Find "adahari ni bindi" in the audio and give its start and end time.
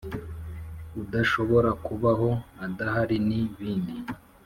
2.65-3.97